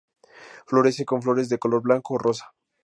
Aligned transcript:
Florece 0.65 1.05
con 1.05 1.21
flores 1.21 1.47
de 1.47 1.59
color 1.59 1.83
blanco 1.83 2.15
o 2.15 2.17
rosa. 2.17 2.55